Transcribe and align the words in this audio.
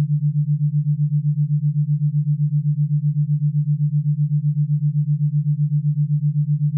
Thank 0.00 0.22
you. 6.72 6.77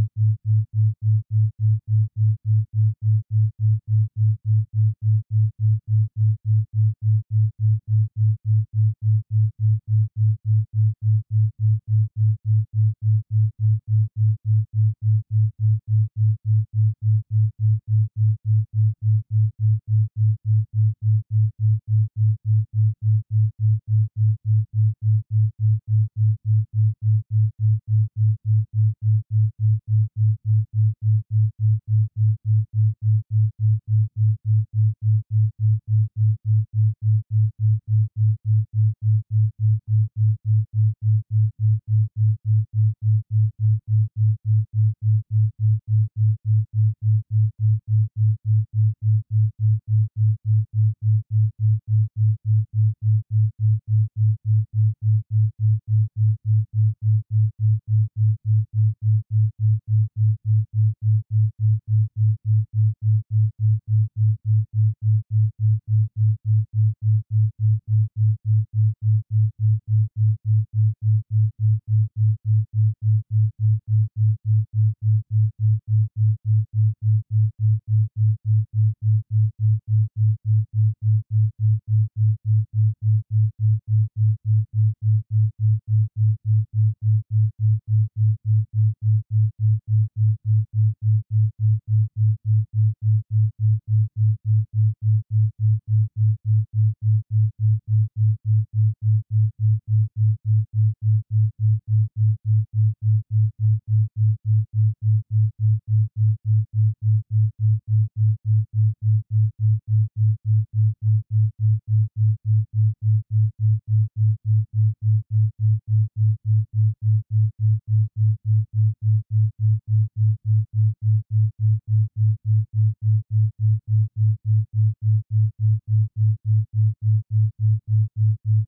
Thank 128.51 128.67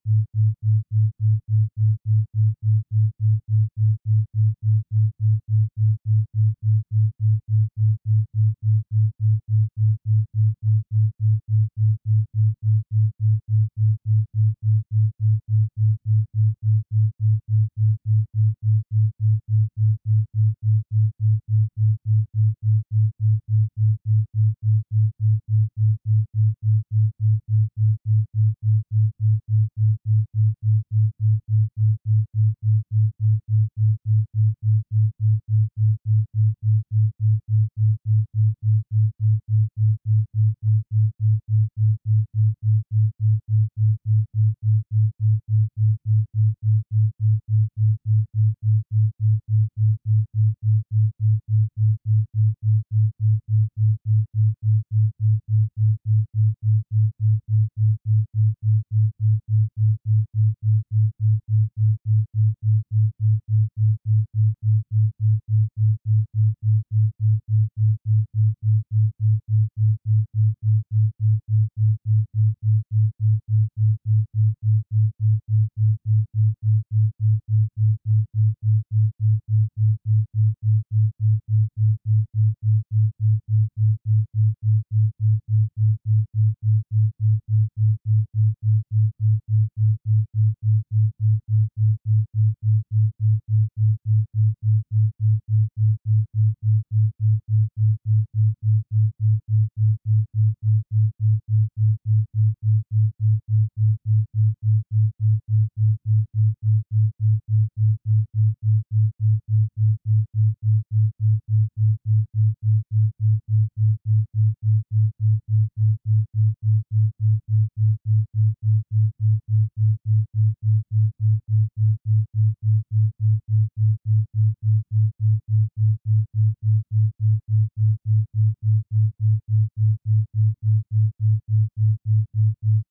you. 4.91 4.92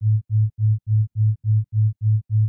Thank 0.01 0.21
you. 2.31 2.42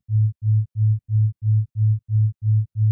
Thank 0.00 0.32
you. 2.76 2.91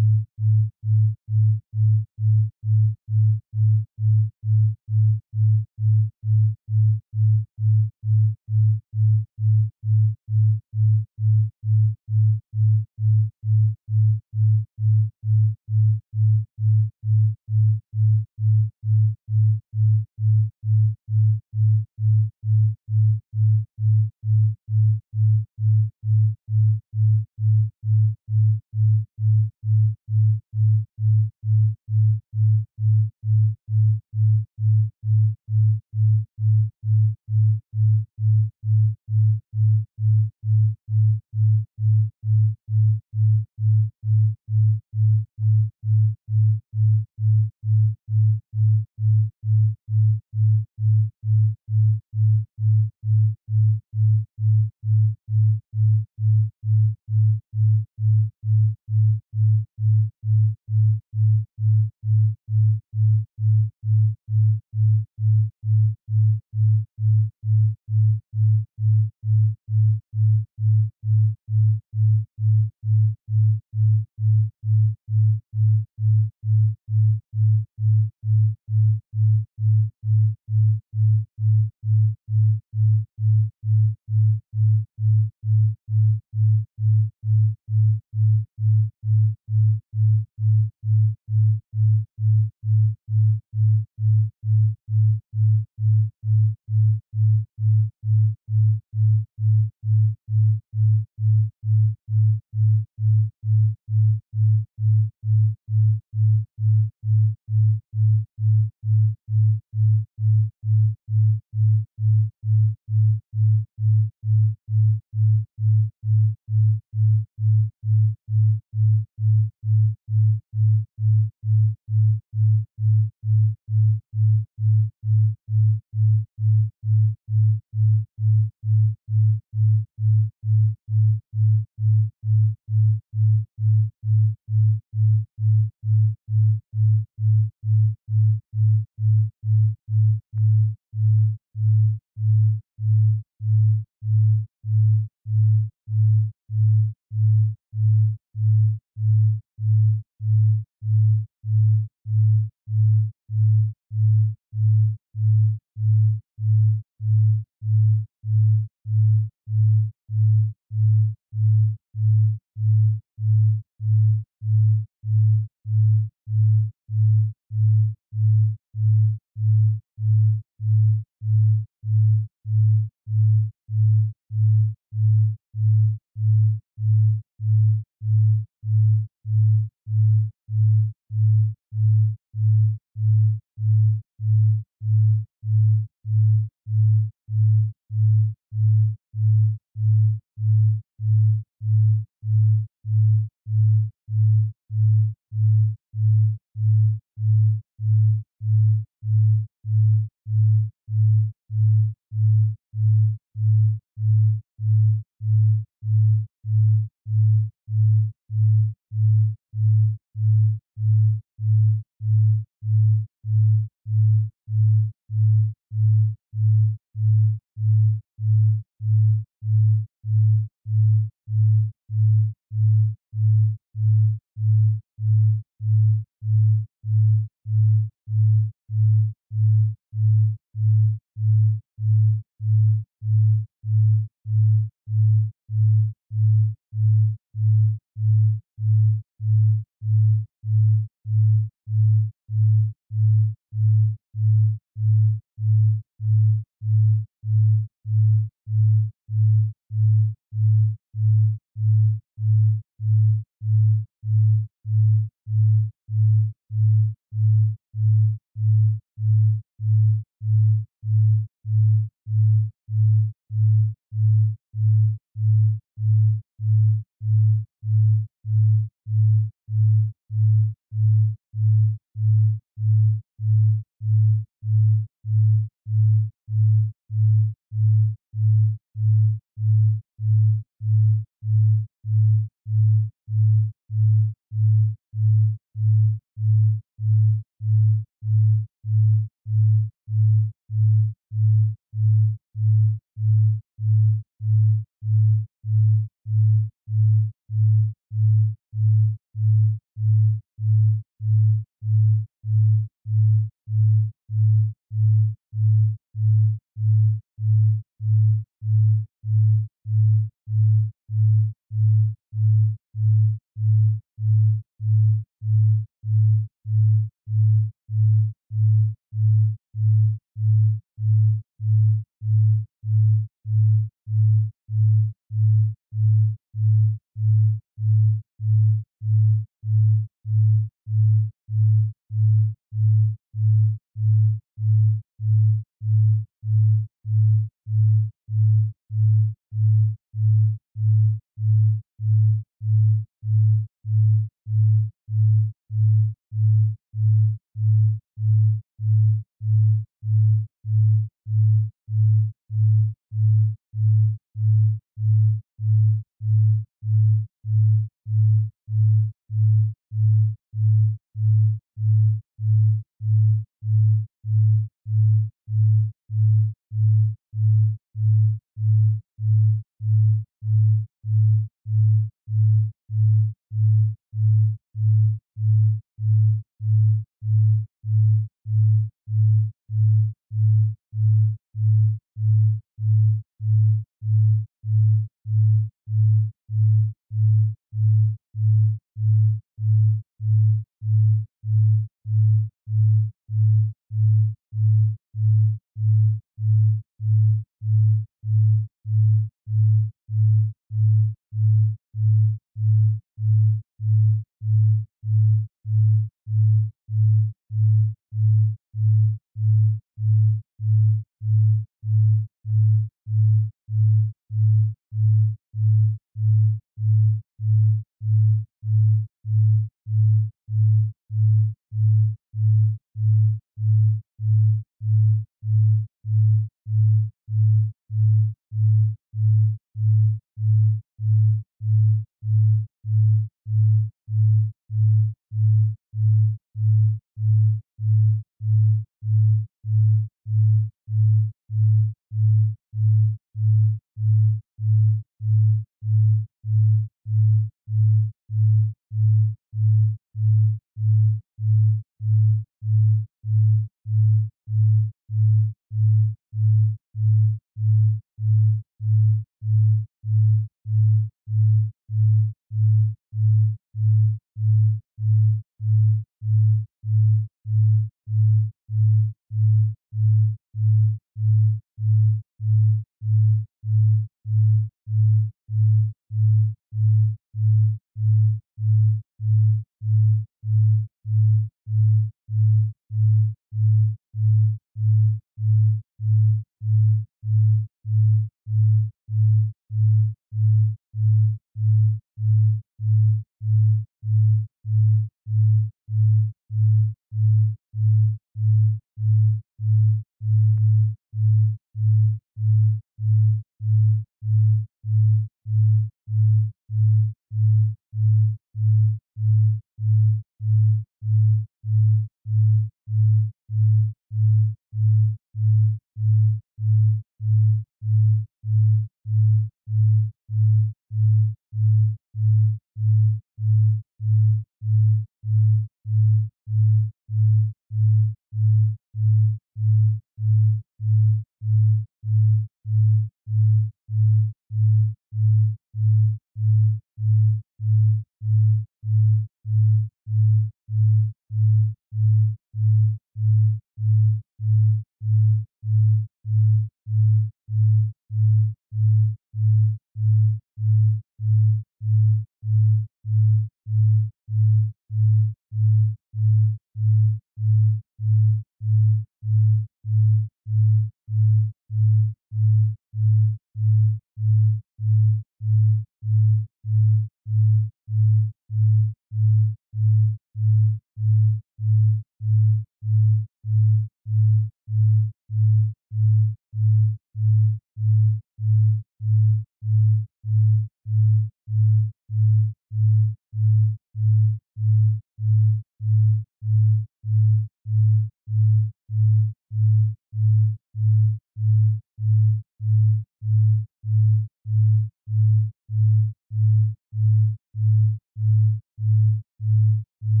Thank 599.51 599.65
you. 599.83 600.00